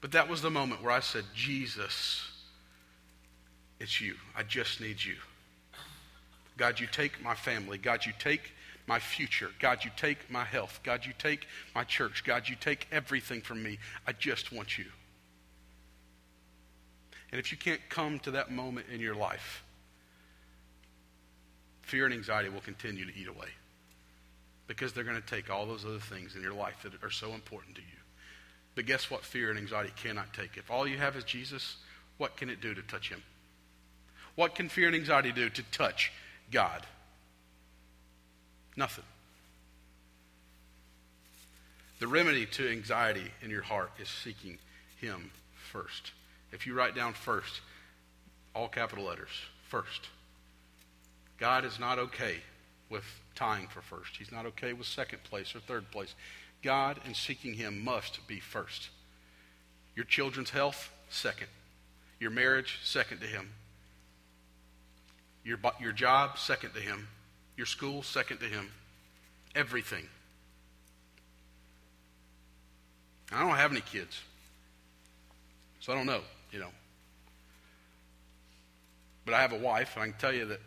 [0.01, 2.29] But that was the moment where I said, Jesus,
[3.79, 4.15] it's you.
[4.35, 5.15] I just need you.
[6.57, 7.77] God, you take my family.
[7.77, 8.53] God, you take
[8.87, 9.51] my future.
[9.59, 10.79] God, you take my health.
[10.83, 12.23] God, you take my church.
[12.25, 13.77] God, you take everything from me.
[14.07, 14.85] I just want you.
[17.31, 19.63] And if you can't come to that moment in your life,
[21.89, 23.47] fear and anxiety will continue to eat away
[24.67, 27.33] because they're going to take all those other things in your life that are so
[27.33, 27.87] important to you.
[28.75, 30.55] But guess what fear and anxiety cannot take?
[30.55, 31.77] If all you have is Jesus,
[32.19, 33.23] what can it do to touch him?
[34.35, 36.11] What can fear and anxiety do to touch
[36.51, 36.85] God?
[38.77, 39.03] Nothing.
[41.99, 44.59] The remedy to anxiety in your heart is seeking
[45.01, 45.31] him
[45.71, 46.11] first.
[46.51, 47.61] If you write down first,
[48.55, 49.29] all capital letters,
[49.67, 50.07] first.
[51.39, 52.35] God is not okay
[52.89, 53.03] with
[53.35, 54.17] tying for first.
[54.17, 56.13] He's not okay with second place or third place.
[56.63, 58.89] God and seeking Him must be first.
[59.95, 61.47] Your children's health, second.
[62.19, 63.49] Your marriage, second to Him.
[65.45, 67.07] Your, your job, second to Him.
[67.55, 68.69] Your school, second to Him.
[69.55, 70.07] Everything.
[73.31, 74.19] I don't have any kids.
[75.79, 76.21] So I don't know
[76.51, 76.69] you know.
[79.25, 80.59] But I have a wife, and I can tell you that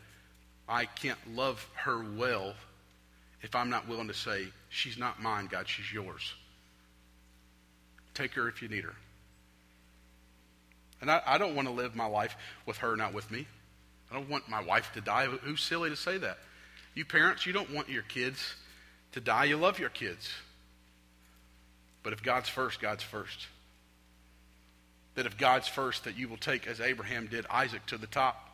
[0.72, 2.54] I can't love her well
[3.42, 6.32] if I'm not willing to say, She's not mine, God, she's yours.
[8.14, 8.94] Take her if you need her.
[11.00, 13.46] And I, I don't want to live my life with her not with me.
[14.11, 15.26] I don't want my wife to die.
[15.26, 16.38] Who's silly to say that?
[16.94, 18.54] You parents, you don't want your kids
[19.12, 19.44] to die.
[19.44, 20.30] You love your kids.
[22.02, 23.46] But if God's first, God's first
[25.14, 28.48] that if God's first, that you will take, as Abraham did, Isaac to the top.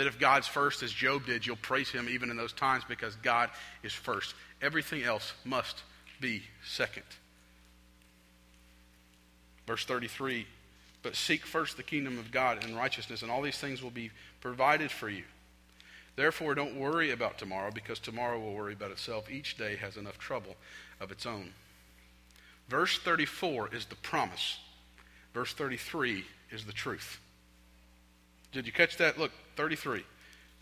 [0.00, 3.16] That if God's first, as Job did, you'll praise him even in those times because
[3.16, 3.50] God
[3.82, 4.34] is first.
[4.62, 5.82] Everything else must
[6.22, 7.02] be second.
[9.66, 10.46] Verse 33
[11.02, 14.10] But seek first the kingdom of God and righteousness, and all these things will be
[14.40, 15.24] provided for you.
[16.16, 19.30] Therefore, don't worry about tomorrow because tomorrow will worry about itself.
[19.30, 20.56] Each day has enough trouble
[20.98, 21.50] of its own.
[22.70, 24.60] Verse 34 is the promise.
[25.34, 27.20] Verse 33 is the truth.
[28.52, 29.18] Did you catch that?
[29.18, 30.04] Look, 33.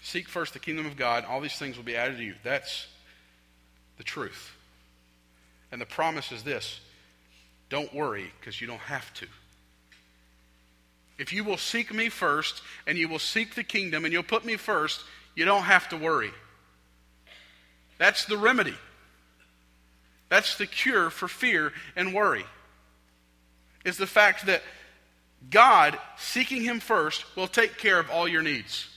[0.02, 2.34] Seek first the kingdom of God, all these things will be added to you.
[2.44, 2.86] That's
[3.96, 4.52] the truth.
[5.72, 6.80] And the promise is this
[7.68, 9.26] don't worry because you don't have to.
[11.18, 14.44] If you will seek me first and you will seek the kingdom and you'll put
[14.44, 15.02] me first,
[15.34, 16.30] you don't have to worry.
[17.98, 18.76] That's the remedy.
[20.28, 22.44] That's the cure for fear and worry
[23.84, 24.62] is the fact that
[25.50, 28.88] God, seeking Him first, will take care of all your needs.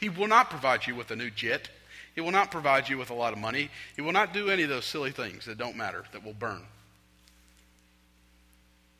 [0.00, 1.68] He will not provide you with a new jet.
[2.14, 3.70] He will not provide you with a lot of money.
[3.94, 6.62] He will not do any of those silly things that don't matter, that will burn.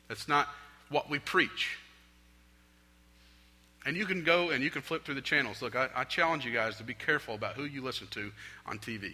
[0.07, 0.47] That's not
[0.89, 1.77] what we preach.
[3.85, 5.61] And you can go and you can flip through the channels.
[5.61, 8.31] Look, I, I challenge you guys to be careful about who you listen to
[8.65, 9.13] on TV.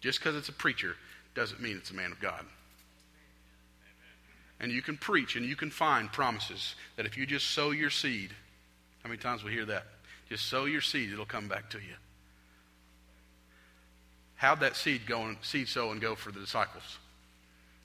[0.00, 0.96] Just because it's a preacher
[1.34, 2.44] doesn't mean it's a man of God.
[4.60, 7.90] And you can preach and you can find promises that if you just sow your
[7.90, 8.30] seed,
[9.02, 9.84] how many times we hear that?
[10.28, 11.94] Just sow your seed, it'll come back to you.
[14.36, 16.98] How'd that seed go and seed sow and go for the disciples?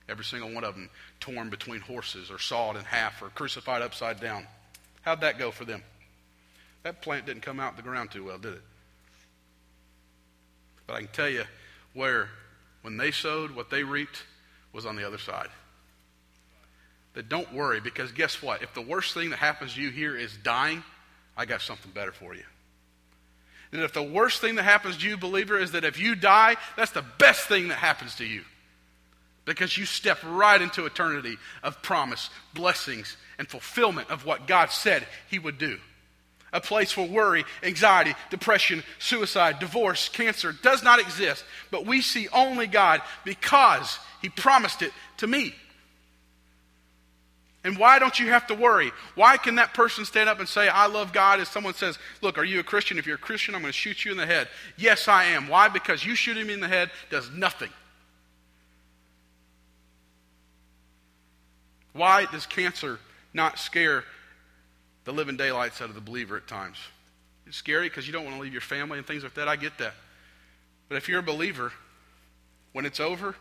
[0.08, 0.90] Every single one of them
[1.20, 4.48] torn between horses or sawed in half or crucified upside down.
[5.02, 5.84] How'd that go for them?
[6.84, 8.62] That plant didn't come out the ground too well, did it?
[10.88, 11.44] But I can tell you
[11.94, 12.30] where,
[12.82, 14.24] when they sowed, what they reaped
[14.74, 15.50] was on the other side.
[17.14, 18.62] That don't worry, because guess what?
[18.62, 20.84] If the worst thing that happens to you here is dying,
[21.36, 22.43] I got something better for you.
[23.72, 26.55] And if the worst thing that happens to you, believer, is that if you die,
[26.76, 28.43] that's the best thing that happens to you.
[29.45, 35.05] Because you step right into eternity of promise, blessings, and fulfillment of what God said
[35.30, 35.80] He would do
[36.51, 42.28] a place where worry, anxiety, depression, suicide, divorce, cancer does not exist, but we see
[42.30, 45.53] only God because He promised it to me.
[47.64, 48.91] And why don't you have to worry?
[49.16, 52.38] Why can that person stand up and say, I love God, if someone says, Look,
[52.38, 52.97] are you a Christian?
[52.97, 54.47] If you're a Christian, I'm going to shoot you in the head.
[54.78, 55.47] Yes, I am.
[55.49, 55.68] Why?
[55.68, 57.70] Because you shooting me in the head does nothing.
[61.91, 62.99] Why does cancer
[63.34, 64.05] not scare
[65.10, 66.78] the living daylights out of the believer at times.
[67.47, 69.47] It's scary because you don't want to leave your family and things like that.
[69.47, 69.93] I get that.
[70.88, 71.72] But if you're a believer,
[72.74, 73.36] when it's over,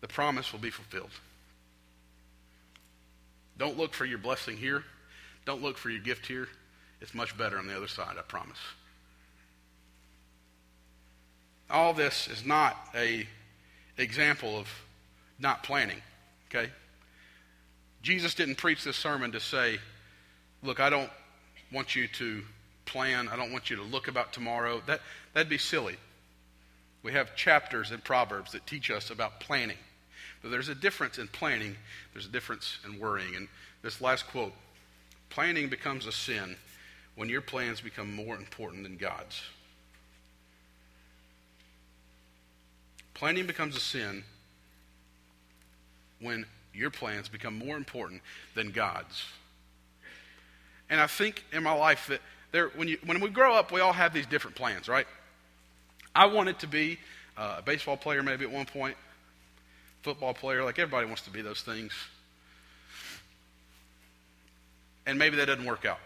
[0.00, 1.10] the promise will be fulfilled.
[3.62, 4.82] Don't look for your blessing here.
[5.46, 6.48] Don't look for your gift here.
[7.00, 8.58] It's much better on the other side, I promise.
[11.70, 13.24] All this is not a
[13.96, 14.66] example of
[15.38, 16.02] not planning,
[16.50, 16.72] okay?
[18.02, 19.78] Jesus didn't preach this sermon to say,
[20.64, 21.10] look, I don't
[21.70, 22.42] want you to
[22.84, 23.28] plan.
[23.28, 24.82] I don't want you to look about tomorrow.
[24.88, 25.02] That,
[25.34, 25.94] that'd be silly.
[27.04, 29.78] We have chapters in Proverbs that teach us about planning.
[30.42, 31.76] But there's a difference in planning,
[32.12, 33.36] there's a difference in worrying.
[33.36, 33.48] And
[33.82, 34.52] this last quote
[35.30, 36.56] planning becomes a sin
[37.14, 39.42] when your plans become more important than God's.
[43.14, 44.24] Planning becomes a sin
[46.20, 48.22] when your plans become more important
[48.54, 49.24] than God's.
[50.90, 52.20] And I think in my life that
[52.52, 55.06] there, when, you, when we grow up, we all have these different plans, right?
[56.14, 56.98] I wanted to be
[57.36, 58.96] a baseball player maybe at one point,
[60.02, 61.92] football player, like everybody wants to be those things.
[65.06, 65.98] And maybe that doesn't work out.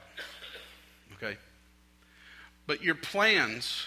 [1.16, 1.36] Okay?
[2.66, 3.86] But your plans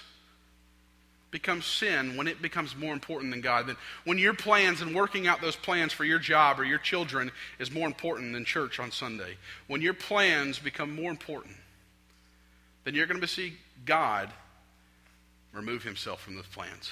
[1.32, 3.68] becomes sin when it becomes more important than God.
[3.68, 7.32] Then when your plans and working out those plans for your job or your children
[7.60, 9.38] is more important than church on Sunday.
[9.68, 11.56] When your plans become more important,
[12.84, 13.54] then you're going to see
[13.86, 14.30] God
[15.54, 16.92] remove himself from those plans.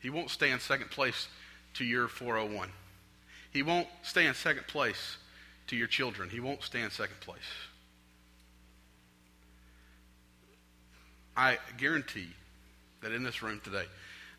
[0.00, 1.28] He won't stay in second place
[1.74, 2.70] to your 401.
[3.50, 5.16] He won't stay in second place
[5.68, 6.28] to your children.
[6.30, 7.38] He won't stay in second place.
[11.36, 12.28] I guarantee
[13.00, 13.84] that in this room today,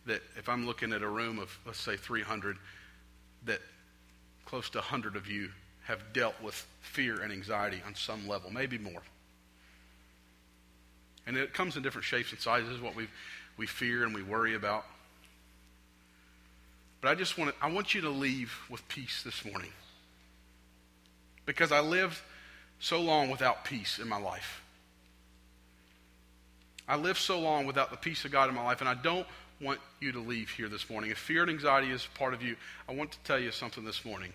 [0.05, 2.57] that if I'm looking at a room of, let's say, 300,
[3.45, 3.62] that
[4.45, 5.49] close to 100 of you
[5.86, 9.01] have dealt with fear and anxiety on some level, maybe more.
[11.26, 13.07] And it comes in different shapes and sizes, what we,
[13.55, 14.86] we fear and we worry about.
[17.02, 19.72] But I just want to, I want you to leave with peace this morning.
[21.45, 22.20] Because I lived
[22.80, 24.62] so long without peace in my life.
[26.88, 29.28] I lived so long without the peace of God in my life, and I don't
[29.62, 31.12] want you to leave here this morning.
[31.12, 32.56] If fear and anxiety is part of you,
[32.88, 34.34] I want to tell you something this morning.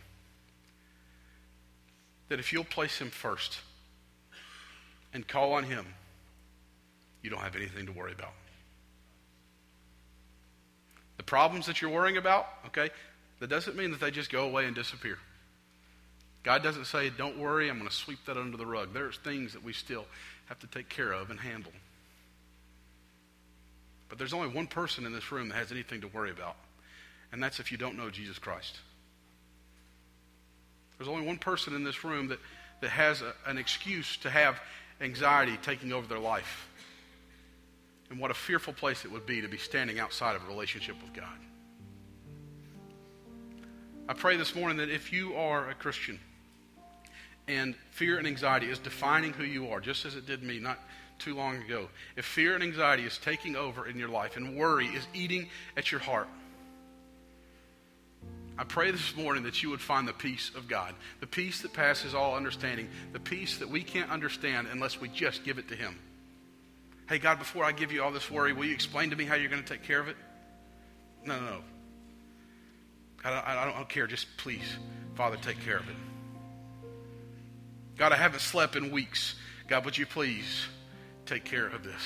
[2.28, 3.58] That if you'll place Him first
[5.12, 5.86] and call on Him,
[7.22, 8.34] you don't have anything to worry about.
[11.24, 12.90] The problems that you're worrying about, okay,
[13.40, 15.16] that doesn't mean that they just go away and disappear.
[16.42, 18.92] God doesn't say, don't worry, I'm going to sweep that under the rug.
[18.92, 20.04] There's things that we still
[20.50, 21.72] have to take care of and handle.
[24.10, 26.56] But there's only one person in this room that has anything to worry about,
[27.32, 28.76] and that's if you don't know Jesus Christ.
[30.98, 32.38] There's only one person in this room that,
[32.82, 34.60] that has a, an excuse to have
[35.00, 36.68] anxiety taking over their life.
[38.14, 40.94] And what a fearful place it would be to be standing outside of a relationship
[41.02, 41.36] with God.
[44.08, 46.20] I pray this morning that if you are a Christian
[47.48, 50.78] and fear and anxiety is defining who you are, just as it did me, not
[51.18, 51.88] too long ago.
[52.14, 55.90] If fear and anxiety is taking over in your life and worry is eating at
[55.90, 56.28] your heart,
[58.56, 61.72] I pray this morning that you would find the peace of God, the peace that
[61.72, 65.74] passes all understanding, the peace that we can't understand unless we just give it to
[65.74, 65.98] Him.
[67.08, 69.34] Hey, God, before I give you all this worry, will you explain to me how
[69.34, 70.16] you're going to take care of it?
[71.24, 71.60] No, no, no.
[73.22, 74.06] God, I, I don't care.
[74.06, 74.76] Just please,
[75.14, 75.96] Father, take care of it.
[77.96, 79.34] God, I haven't slept in weeks.
[79.68, 80.66] God, would you please
[81.26, 82.02] take care of this.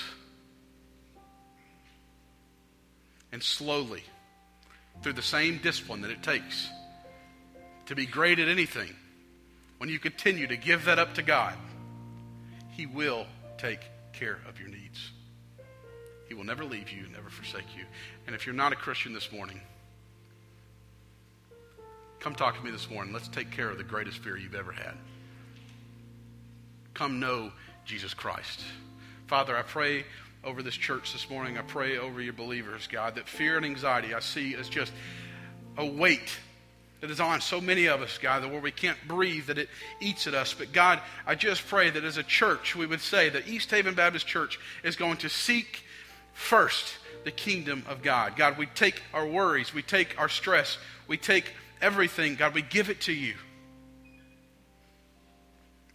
[3.32, 4.02] and slowly,
[5.02, 6.68] through the same discipline that it takes
[7.86, 8.94] to be great at anything,
[9.78, 11.54] when you continue to give that up to God,
[12.70, 13.26] He will
[13.58, 13.80] take
[14.12, 15.12] care of your needs.
[16.28, 17.84] He will never leave you, never forsake you.
[18.26, 19.60] And if you're not a Christian this morning,
[22.20, 23.14] come talk to me this morning.
[23.14, 24.94] Let's take care of the greatest fear you've ever had.
[26.94, 27.52] Come know
[27.84, 28.60] Jesus Christ.
[29.26, 30.04] Father, I pray
[30.44, 31.56] over this church this morning.
[31.58, 34.92] I pray over your believers, God, that fear and anxiety I see as just
[35.76, 36.38] a weight
[37.00, 39.68] that is on so many of us, God, that where we can't breathe, that it
[40.00, 40.54] eats at us.
[40.54, 43.94] But God, I just pray that as a church, we would say that East Haven
[43.94, 45.84] Baptist Church is going to seek
[46.32, 48.36] first the kingdom of God.
[48.36, 52.34] God, we take our worries, we take our stress, we take everything.
[52.34, 53.34] God, we give it to you.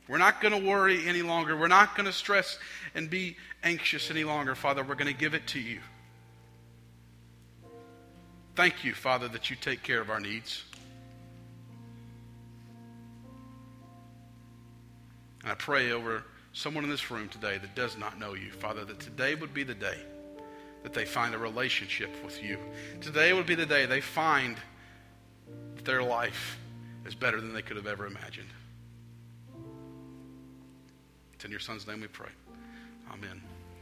[0.08, 1.58] We're not going to worry any longer.
[1.58, 2.60] We're not going to stress
[2.94, 4.84] and be anxious any longer, Father.
[4.84, 5.80] We're going to give it to you.
[8.56, 10.64] Thank you, Father, that you take care of our needs.
[15.44, 16.24] And I pray over
[16.54, 19.64] someone in this room today that does not know you, Father, that today would be
[19.64, 19.98] the day
[20.84, 22.58] that they find a relationship with you.
[23.02, 24.58] Today would be the day they find
[25.76, 26.58] that their life
[27.06, 28.50] is better than they could have ever imagined.
[31.34, 32.30] It's in your son's name we pray.
[33.12, 33.42] Amen.